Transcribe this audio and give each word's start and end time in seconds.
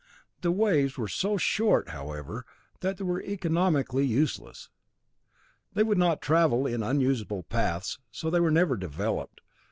The 0.41 0.51
waves 0.51 0.97
were 0.97 1.07
so 1.07 1.37
short, 1.37 1.89
however, 1.89 2.43
that 2.79 2.97
they 2.97 3.03
were 3.03 3.21
economically 3.21 4.03
useless. 4.03 4.67
They 5.73 5.83
would 5.83 5.99
not 5.99 6.23
travel 6.23 6.65
in 6.65 6.81
usable 6.99 7.43
paths, 7.43 7.99
so 8.09 8.31
they 8.31 8.39
were 8.39 8.49
never 8.49 8.75
developed. 8.77 9.41